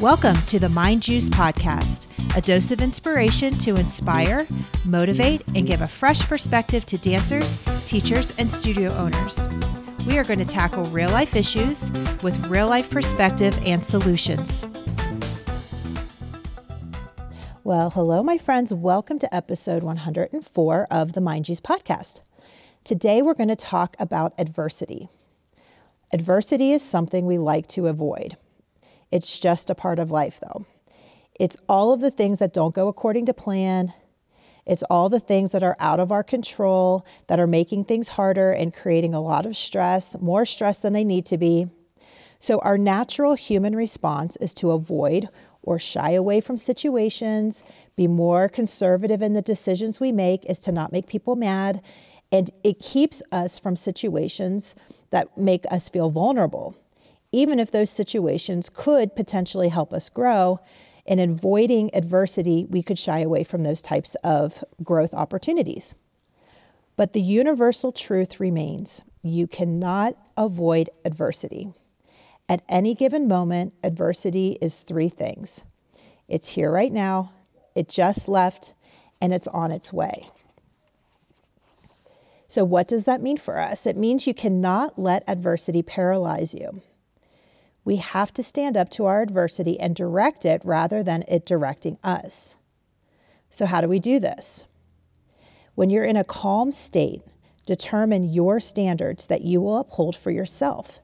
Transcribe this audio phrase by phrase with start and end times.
[0.00, 2.06] Welcome to the Mind Juice Podcast,
[2.36, 4.46] a dose of inspiration to inspire,
[4.84, 9.38] motivate, and give a fresh perspective to dancers, teachers, and studio owners.
[10.06, 11.90] We are going to tackle real life issues
[12.22, 14.66] with real life perspective and solutions.
[17.62, 18.74] Well, hello, my friends.
[18.74, 22.20] Welcome to episode 104 of the Mind Juice Podcast.
[22.84, 25.08] Today, we're going to talk about adversity.
[26.12, 28.36] Adversity is something we like to avoid.
[29.14, 30.66] It's just a part of life, though.
[31.38, 33.94] It's all of the things that don't go according to plan.
[34.66, 38.50] It's all the things that are out of our control that are making things harder
[38.50, 41.68] and creating a lot of stress, more stress than they need to be.
[42.40, 45.28] So, our natural human response is to avoid
[45.62, 47.62] or shy away from situations,
[47.94, 51.82] be more conservative in the decisions we make, is to not make people mad.
[52.32, 54.74] And it keeps us from situations
[55.10, 56.74] that make us feel vulnerable
[57.34, 60.60] even if those situations could potentially help us grow.
[61.04, 65.94] In avoiding adversity, we could shy away from those types of growth opportunities.
[66.96, 71.72] But the universal truth remains you cannot avoid adversity.
[72.48, 75.62] At any given moment, adversity is three things
[76.28, 77.32] it's here right now,
[77.74, 78.74] it just left,
[79.20, 80.28] and it's on its way.
[82.46, 83.86] So, what does that mean for us?
[83.86, 86.80] It means you cannot let adversity paralyze you.
[87.84, 91.98] We have to stand up to our adversity and direct it rather than it directing
[92.02, 92.56] us.
[93.50, 94.64] So, how do we do this?
[95.74, 97.22] When you're in a calm state,
[97.66, 101.00] determine your standards that you will uphold for yourself.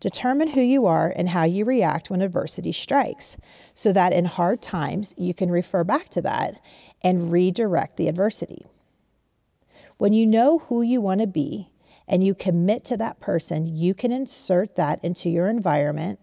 [0.00, 3.36] Determine who you are and how you react when adversity strikes,
[3.72, 6.60] so that in hard times you can refer back to that
[7.02, 8.66] and redirect the adversity.
[9.96, 11.70] When you know who you want to be
[12.06, 16.18] and you commit to that person, you can insert that into your environment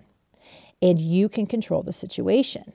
[0.81, 2.73] and you can control the situation.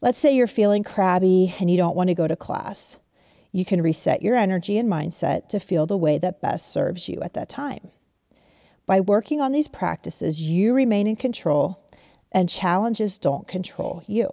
[0.00, 2.98] Let's say you're feeling crabby and you don't want to go to class.
[3.50, 7.20] You can reset your energy and mindset to feel the way that best serves you
[7.22, 7.88] at that time.
[8.86, 11.84] By working on these practices, you remain in control
[12.30, 14.32] and challenges don't control you.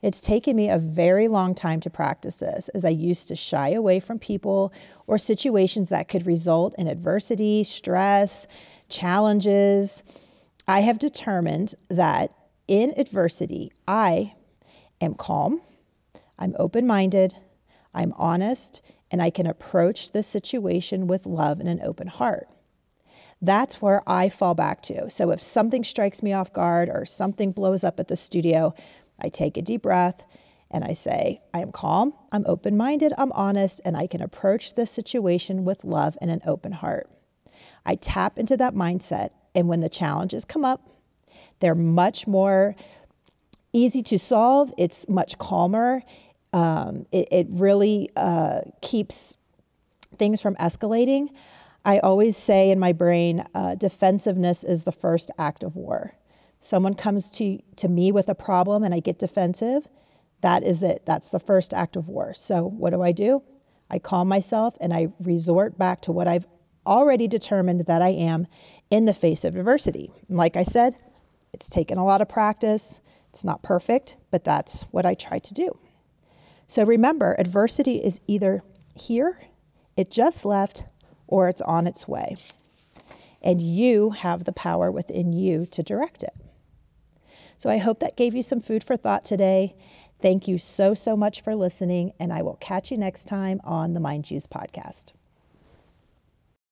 [0.00, 3.70] It's taken me a very long time to practice this, as I used to shy
[3.70, 4.72] away from people
[5.06, 8.46] or situations that could result in adversity, stress,
[8.88, 10.04] challenges.
[10.68, 12.32] I have determined that
[12.68, 14.34] in adversity, I
[15.00, 15.62] am calm,
[16.38, 17.34] I'm open minded,
[17.92, 22.48] I'm honest, and I can approach the situation with love and an open heart.
[23.40, 25.10] That's where I fall back to.
[25.10, 28.74] So if something strikes me off guard or something blows up at the studio,
[29.18, 30.24] I take a deep breath
[30.70, 34.74] and I say, I am calm, I'm open minded, I'm honest, and I can approach
[34.74, 37.08] this situation with love and an open heart.
[37.86, 40.86] I tap into that mindset, and when the challenges come up,
[41.60, 42.76] they're much more
[43.72, 46.02] easy to solve, it's much calmer.
[46.52, 49.36] Um, it, it, really uh, keeps
[50.16, 51.28] things from escalating.
[51.84, 56.14] I always say in my brain, uh, defensiveness is the first act of war.
[56.60, 59.88] Someone comes to, to me with a problem and I get defensive,
[60.40, 61.02] that is it.
[61.06, 62.34] That's the first act of war.
[62.34, 63.42] So, what do I do?
[63.90, 66.46] I calm myself and I resort back to what I've
[66.86, 68.46] already determined that I am
[68.90, 70.10] in the face of adversity.
[70.28, 70.96] And like I said,
[71.52, 73.00] it's taken a lot of practice.
[73.30, 75.78] It's not perfect, but that's what I try to do.
[76.66, 78.62] So remember, adversity is either
[78.94, 79.38] here,
[79.96, 80.84] it just left,
[81.26, 82.36] or it's on its way.
[83.42, 86.34] And you have the power within you to direct it.
[87.58, 89.76] So I hope that gave you some food for thought today.
[90.22, 93.94] Thank you so, so much for listening, and I will catch you next time on
[93.94, 95.12] the Mind Juice podcast.